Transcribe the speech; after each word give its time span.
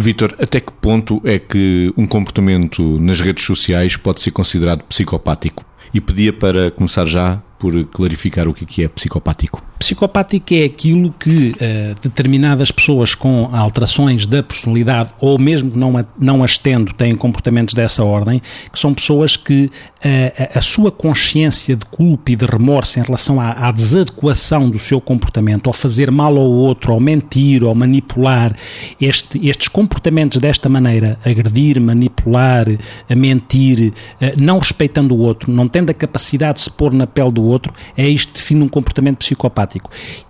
Vitor, 0.00 0.34
até 0.38 0.60
que 0.60 0.72
ponto 0.72 1.20
é 1.24 1.38
que 1.38 1.92
um 1.94 2.06
comportamento 2.06 2.98
nas 2.98 3.20
redes 3.20 3.44
sociais 3.44 3.98
pode 3.98 4.22
ser 4.22 4.30
considerado 4.30 4.82
psicopático? 4.84 5.62
E 5.92 6.00
pedia 6.00 6.32
para 6.32 6.70
começar 6.70 7.04
já 7.04 7.36
por 7.58 7.84
clarificar 7.84 8.48
o 8.48 8.54
que 8.54 8.82
é 8.82 8.88
psicopático. 8.88 9.62
Psicopático 9.80 10.52
é 10.52 10.64
aquilo 10.64 11.10
que 11.18 11.52
uh, 11.52 11.98
determinadas 12.02 12.70
pessoas 12.70 13.14
com 13.14 13.48
alterações 13.50 14.26
da 14.26 14.42
personalidade, 14.42 15.08
ou 15.18 15.38
mesmo 15.38 15.70
que 15.70 15.78
não, 15.78 15.96
a, 15.96 16.04
não 16.20 16.44
as 16.44 16.58
tendo, 16.58 16.92
têm 16.92 17.16
comportamentos 17.16 17.72
dessa 17.72 18.04
ordem, 18.04 18.42
que 18.70 18.78
são 18.78 18.92
pessoas 18.92 19.38
que 19.38 19.64
uh, 19.64 20.50
a, 20.54 20.60
sua 20.60 20.92
consciência 20.92 21.74
de 21.74 21.86
culpa 21.86 22.30
e 22.30 22.36
de 22.36 22.44
remorso 22.44 23.00
em 23.00 23.02
relação 23.02 23.40
à, 23.40 23.52
à, 23.52 23.72
desadequação 23.72 24.68
do 24.68 24.78
seu 24.78 25.00
comportamento, 25.00 25.66
ao 25.66 25.72
fazer 25.72 26.10
mal 26.10 26.36
ao 26.36 26.50
outro, 26.50 26.92
ao 26.92 27.00
mentir, 27.00 27.62
ao 27.62 27.74
manipular, 27.74 28.54
este, 29.00 29.48
estes 29.48 29.68
comportamentos 29.68 30.38
desta 30.38 30.68
maneira, 30.68 31.18
agredir, 31.24 31.80
manipular, 31.80 32.66
a 33.08 33.14
mentir, 33.14 33.94
uh, 34.20 34.26
não 34.36 34.58
respeitando 34.58 35.14
o 35.14 35.20
outro, 35.20 35.50
não 35.50 35.66
tendo 35.66 35.88
a 35.88 35.94
capacidade 35.94 36.58
de 36.58 36.64
se 36.64 36.70
pôr 36.70 36.92
na 36.92 37.06
pele 37.06 37.32
do 37.32 37.42
outro, 37.42 37.72
é 37.96 38.06
isto 38.06 38.34
que 38.34 38.40
define 38.40 38.62
um 38.62 38.68
comportamento 38.68 39.16
psicopático. 39.16 39.69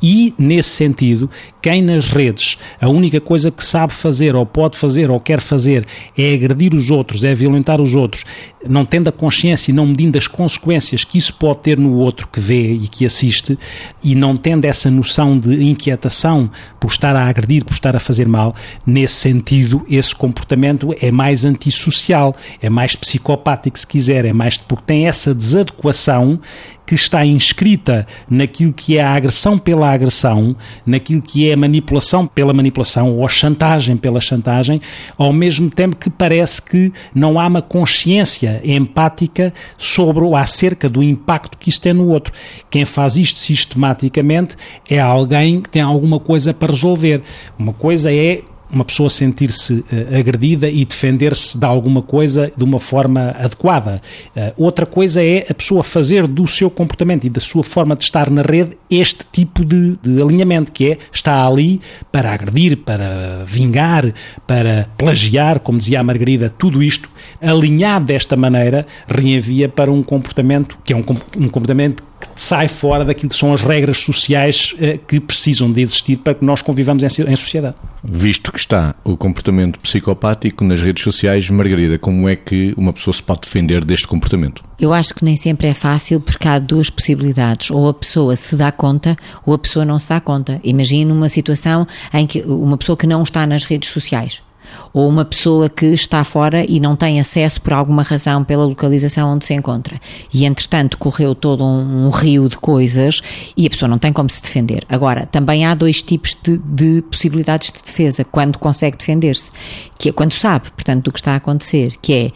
E, 0.03 0.35
nesse 0.39 0.71
sentido, 0.71 1.31
quem 1.63 1.83
nas 1.83 2.09
redes 2.09 2.59
a 2.81 2.89
única 2.89 3.21
coisa 3.21 3.51
que 3.51 3.65
sabe 3.65 3.93
fazer, 3.93 4.35
ou 4.35 4.45
pode 4.45 4.77
fazer, 4.77 5.11
ou 5.11 5.21
quer 5.21 5.41
fazer, 5.41 5.87
é 6.17 6.35
agredir 6.35 6.75
os 6.75 6.91
outros, 6.91 7.25
é 7.25 7.35
violentar 7.35 7.81
os 7.81 7.95
outros, 7.95 8.25
não 8.67 8.85
tendo 8.85 9.09
a 9.09 9.13
consciência 9.13 9.71
e 9.71 9.75
não 9.75 9.87
medindo 9.87 10.19
as 10.19 10.27
consequências 10.27 11.05
que 11.05 11.19
isso 11.19 11.35
pode 11.35 11.61
ter 11.61 11.79
no 11.79 11.95
outro 11.95 12.29
que 12.29 12.41
vê 12.41 12.73
e 12.73 12.89
que 12.89 13.05
assiste, 13.05 13.59
e 14.03 14.15
não 14.15 14.37
tendo 14.37 14.65
essa 14.65 14.91
noção 14.91 15.39
de 15.39 15.63
inquietação 15.63 16.51
por 16.79 16.91
estar 16.91 17.15
a 17.17 17.27
agredir, 17.27 17.65
por 17.65 17.75
estar 17.75 17.95
a 17.95 18.01
fazer 18.01 18.27
mal, 18.27 18.55
nesse 18.87 19.15
sentido, 19.15 19.85
esse 19.89 20.15
comportamento 20.15 20.95
é 21.01 21.11
mais 21.11 21.45
antissocial, 21.45 22.35
é 22.61 22.69
mais 22.69 22.97
psicopático, 22.97 23.79
se 23.79 23.87
quiser, 23.87 24.25
é 24.25 24.33
mais 24.33 24.59
porque 24.59 24.85
tem 24.87 25.07
essa 25.07 25.35
desadequação 25.35 26.41
que 26.87 26.95
está 26.97 27.25
inscrita 27.25 28.07
naquilo 28.29 28.73
que 28.73 28.99
é 28.99 29.03
a 29.03 29.15
agressão 29.15 29.30
pela 29.59 29.91
agressão, 29.91 30.57
naquilo 30.85 31.23
que 31.23 31.49
é 31.51 31.57
manipulação 31.57 32.27
pela 32.27 32.53
manipulação 32.53 33.19
ou 33.19 33.29
chantagem 33.29 33.97
pela 33.97 34.21
chantagem, 34.21 34.81
ao 35.17 35.33
mesmo 35.33 35.71
tempo 35.71 35.97
que 35.97 36.11
parece 36.11 36.61
que 36.61 36.93
não 37.15 37.39
há 37.39 37.47
uma 37.47 37.63
consciência 37.63 38.61
empática 38.65 39.53
sobre 39.79 40.25
ou 40.25 40.37
acerca 40.37 40.89
do 40.89 41.03
impacto 41.03 41.59
que 41.59 41.69
isto 41.69 41.83
tem 41.83 41.93
no 41.93 42.09
outro. 42.09 42.33
Quem 42.69 42.85
faz 42.85 43.17
isto 43.17 43.39
sistematicamente 43.39 44.57
é 44.89 44.99
alguém 44.99 45.61
que 45.61 45.69
tem 45.69 45.83
alguma 45.83 46.19
coisa 46.19 46.53
para 46.53 46.73
resolver. 46.73 47.23
Uma 47.59 47.73
coisa 47.73 48.13
é 48.13 48.43
uma 48.73 48.85
pessoa 48.85 49.11
sentir-se 49.11 49.75
uh, 49.75 50.19
agredida 50.19 50.69
e 50.69 50.85
defender-se 50.85 51.59
de 51.59 51.65
alguma 51.65 52.03
coisa 52.03 52.53
de 52.57 52.65
uma 52.65 52.79
forma 52.79 53.35
adequada. 53.39 54.01
Uh, 54.37 54.53
outra 54.57 54.87
coisa 54.87 55.23
é 55.23 55.47
a 55.49 55.55
pessoa 55.55 55.83
fazer 55.83 56.27
do 56.27 56.47
seu 56.47 56.71
comportamento 56.71 57.25
e 57.25 57.31
da 57.31 57.41
sua 57.41 57.63
forma 57.63 57.97
de 57.97 58.05
estar 58.05 58.31
na 58.31 58.43
rede 58.43 58.77
este 58.91 59.25
tipo 59.31 59.65
de, 59.65 59.97
de 60.03 60.21
alinhamento, 60.21 60.73
que 60.73 60.93
é 60.93 60.99
está 61.13 61.47
ali 61.47 61.81
para 62.11 62.33
agredir, 62.33 62.79
para 62.79 63.45
vingar, 63.47 64.13
para 64.47 64.89
plagiar, 64.97 65.61
como 65.61 65.79
dizia 65.79 66.01
a 66.01 66.03
Margarida, 66.03 66.51
tudo 66.51 66.83
isto 66.83 67.09
alinhado 67.41 68.07
desta 68.07 68.37
maneira 68.37 68.87
reenvia 69.07 69.69
para 69.69 69.91
um 69.91 70.03
comportamento 70.03 70.79
que 70.85 70.93
é 70.93 70.97
um, 70.97 71.05
um 71.39 71.49
comportamento 71.49 72.03
que 72.21 72.29
sai 72.37 72.69
fora 72.69 73.05
daquilo 73.05 73.31
que 73.31 73.37
são 73.37 73.53
as 73.53 73.63
regras 73.63 73.99
sociais 73.99 74.75
uh, 74.75 74.99
que 75.07 75.19
precisam 75.19 75.73
de 75.73 75.81
existir 75.81 76.17
para 76.19 76.35
que 76.35 76.45
nós 76.45 76.61
convivamos 76.61 77.03
em, 77.03 77.07
em 77.07 77.37
sociedade. 77.37 77.77
Visto 78.05 78.53
que 78.53 78.59
está 78.59 78.95
o 79.05 79.17
comportamento 79.17 79.79
psicopático 79.81 80.65
nas 80.65 80.83
redes 80.83 81.03
sociais, 81.03 81.49
Margarida, 81.49 81.99
como 81.99 82.29
é 82.29 82.37
que 82.37 82.75
uma 82.77 82.93
pessoa 82.93 83.15
se 83.15 83.23
pode 83.23 83.41
defender 83.43 83.85
deste 83.85 84.07
comportamento? 84.07 84.63
Eu 84.79 84.93
acho 84.93 85.15
que 85.15 85.25
nem 85.25 85.37
sempre 85.37 85.69
é 85.69 85.75
fácil 85.75 86.21
porque 86.21 86.47
há 86.49 86.59
duas 86.59 86.91
possibilidades. 86.91 87.71
Ou 87.71 87.89
a 87.89 87.95
pessoa 87.95 88.37
se 88.37 88.57
dá 88.57 88.73
conta 88.73 89.17
ou 89.45 89.55
a 89.55 89.59
pessoa 89.59 89.85
não 89.85 89.99
se 89.99 90.09
dá 90.09 90.21
conta. 90.21 90.61
Imagine 90.63 91.13
uma 91.13 91.29
situação 91.29 91.87
em 92.13 92.27
que 92.27 92.41
uma 92.43 92.77
pessoa 92.77 92.97
que 92.97 93.07
não 93.07 93.23
está 93.23 93.47
nas 93.47 93.65
redes 93.65 93.91
sociais 93.91 94.43
ou 94.93 95.09
uma 95.09 95.25
pessoa 95.25 95.69
que 95.69 95.87
está 95.87 96.23
fora 96.25 96.65
e 96.69 96.81
não 96.81 96.97
tem 96.97 97.21
acesso 97.21 97.61
por 97.61 97.73
alguma 97.73 98.03
razão 98.03 98.45
pela 98.45 98.65
localização 98.65 99.33
onde 99.33 99.47
se 99.47 99.55
encontra. 99.55 100.01
E 100.33 100.45
entretanto 100.45 100.99
correu 100.99 101.35
todo 101.35 101.65
um, 101.65 102.07
um 102.07 102.11
rio 102.11 102.49
de 102.49 102.57
coisas 102.57 103.21
e 103.57 103.67
a 103.67 103.71
pessoa 103.71 103.89
não 103.89 103.99
tem 103.99 104.13
como 104.13 104.31
se 104.31 104.43
defender. 104.43 104.85
Agora, 104.89 105.27
também 105.27 105.65
há 105.65 105.75
dois 105.75 106.03
tipos 106.03 106.37
de, 106.43 106.59
de 106.59 107.03
possibilidades 107.03 107.73
de 107.73 107.83
defesa 107.83 108.25
quando 108.25 108.59
consegue 108.59 108.97
defender-se, 108.97 109.51
que 109.99 110.09
é 110.09 110.13
quando 110.13 110.33
sabe, 110.33 110.71
portanto, 110.71 111.05
do 111.05 111.13
que 111.13 111.19
está 111.19 111.33
a 111.33 111.37
acontecer, 111.37 111.95
que 112.01 112.15
é 112.15 112.33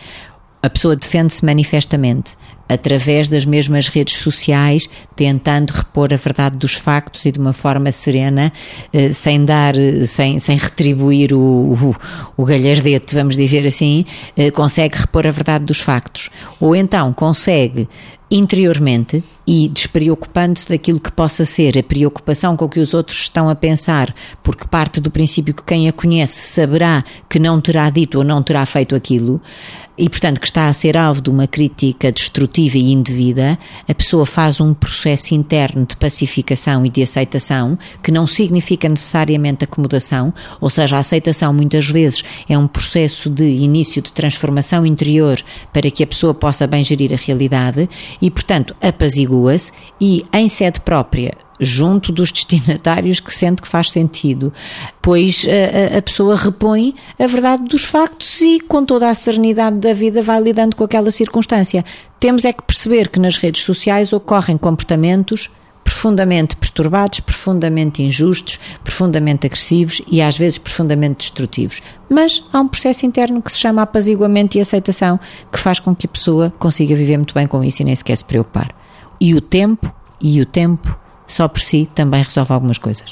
a 0.64 0.70
pessoa 0.70 0.96
defende-se 0.96 1.44
manifestamente 1.44 2.38
através 2.66 3.28
das 3.28 3.44
mesmas 3.44 3.88
redes 3.88 4.16
sociais, 4.16 4.88
tentando 5.14 5.72
repor 5.72 6.10
a 6.10 6.16
verdade 6.16 6.56
dos 6.56 6.72
factos 6.72 7.26
e 7.26 7.30
de 7.30 7.38
uma 7.38 7.52
forma 7.52 7.92
serena, 7.92 8.50
eh, 8.90 9.12
sem 9.12 9.44
dar, 9.44 9.74
sem, 10.06 10.38
sem 10.38 10.56
retribuir 10.56 11.34
o, 11.34 11.74
o, 11.74 11.94
o 12.34 12.44
galhardete, 12.46 13.14
vamos 13.14 13.36
dizer 13.36 13.66
assim, 13.66 14.06
eh, 14.38 14.50
consegue 14.50 14.96
repor 14.96 15.26
a 15.26 15.30
verdade 15.30 15.66
dos 15.66 15.80
factos. 15.80 16.30
Ou 16.58 16.74
então 16.74 17.12
consegue 17.12 17.86
interiormente 18.34 19.22
e 19.46 19.68
despreocupando-se 19.68 20.68
daquilo 20.68 20.98
que 20.98 21.12
possa 21.12 21.44
ser 21.44 21.78
a 21.78 21.82
preocupação 21.82 22.56
com 22.56 22.64
o 22.64 22.68
que 22.68 22.80
os 22.80 22.94
outros 22.94 23.18
estão 23.18 23.48
a 23.48 23.54
pensar, 23.54 24.14
porque 24.42 24.66
parte 24.66 25.00
do 25.00 25.10
princípio 25.10 25.54
que 25.54 25.62
quem 25.62 25.88
a 25.88 25.92
conhece 25.92 26.34
saberá 26.34 27.04
que 27.28 27.38
não 27.38 27.60
terá 27.60 27.90
dito 27.90 28.18
ou 28.18 28.24
não 28.24 28.42
terá 28.42 28.64
feito 28.64 28.94
aquilo, 28.94 29.40
e 29.96 30.08
portanto 30.08 30.40
que 30.40 30.46
está 30.46 30.66
a 30.68 30.72
ser 30.72 30.96
alvo 30.96 31.20
de 31.20 31.30
uma 31.30 31.46
crítica 31.46 32.10
destrutiva 32.10 32.78
e 32.78 32.92
indevida, 32.92 33.58
a 33.86 33.94
pessoa 33.94 34.26
faz 34.26 34.60
um 34.60 34.74
processo 34.74 35.34
interno 35.34 35.86
de 35.86 35.96
pacificação 35.96 36.84
e 36.84 36.90
de 36.90 37.02
aceitação, 37.02 37.78
que 38.02 38.10
não 38.10 38.26
significa 38.26 38.88
necessariamente 38.88 39.64
acomodação, 39.64 40.32
ou 40.60 40.70
seja, 40.70 40.96
a 40.96 41.00
aceitação 41.00 41.52
muitas 41.52 41.88
vezes 41.88 42.24
é 42.48 42.58
um 42.58 42.66
processo 42.66 43.30
de 43.30 43.44
início 43.44 44.02
de 44.02 44.12
transformação 44.12 44.84
interior 44.84 45.38
para 45.72 45.90
que 45.90 46.02
a 46.02 46.06
pessoa 46.06 46.34
possa 46.34 46.66
bem 46.66 46.82
gerir 46.82 47.12
a 47.12 47.16
realidade 47.16 47.88
e, 48.24 48.30
portanto, 48.30 48.74
apazigua-se 48.80 49.70
e, 50.00 50.24
em 50.32 50.48
sede 50.48 50.80
própria, 50.80 51.34
junto 51.60 52.10
dos 52.10 52.32
destinatários 52.32 53.20
que 53.20 53.30
sente 53.30 53.60
que 53.60 53.68
faz 53.68 53.90
sentido, 53.90 54.50
pois 55.02 55.44
a, 55.46 55.98
a, 55.98 56.00
pessoa 56.00 56.34
repõe 56.34 56.94
a 57.18 57.26
verdade 57.26 57.64
dos 57.64 57.84
factos 57.84 58.40
e, 58.40 58.60
com 58.60 58.82
toda 58.82 59.10
a 59.10 59.14
serenidade 59.14 59.76
da 59.76 59.92
vida, 59.92 60.22
vai 60.22 60.40
lidando 60.40 60.74
com 60.74 60.84
aquela 60.84 61.10
circunstância. 61.10 61.84
Temos 62.18 62.46
é 62.46 62.52
que 62.54 62.62
perceber 62.62 63.10
que 63.10 63.20
nas 63.20 63.36
redes 63.36 63.62
sociais 63.62 64.10
ocorrem 64.10 64.56
comportamentos 64.56 65.50
profundamente 66.04 66.54
perturbados, 66.56 67.20
profundamente 67.20 68.02
injustos, 68.02 68.60
profundamente 68.82 69.46
agressivos 69.46 70.02
e 70.06 70.20
às 70.20 70.36
vezes 70.36 70.58
profundamente 70.58 71.16
destrutivos. 71.20 71.80
Mas 72.10 72.44
há 72.52 72.60
um 72.60 72.68
processo 72.68 73.06
interno 73.06 73.40
que 73.40 73.50
se 73.50 73.58
chama 73.58 73.80
apaziguamento 73.80 74.58
e 74.58 74.60
aceitação 74.60 75.18
que 75.50 75.58
faz 75.58 75.80
com 75.80 75.94
que 75.96 76.06
a 76.06 76.10
pessoa 76.10 76.52
consiga 76.58 76.94
viver 76.94 77.16
muito 77.16 77.32
bem 77.32 77.46
com 77.46 77.64
isso 77.64 77.80
e 77.80 77.86
nem 77.86 77.94
sequer 77.94 78.18
se 78.18 78.24
preocupar. 78.24 78.68
E 79.18 79.34
o 79.34 79.40
tempo, 79.40 79.90
e 80.20 80.42
o 80.42 80.44
tempo 80.44 80.98
só 81.26 81.48
por 81.48 81.62
si 81.62 81.88
também 81.94 82.22
resolve 82.22 82.52
algumas 82.52 82.76
coisas. 82.76 83.10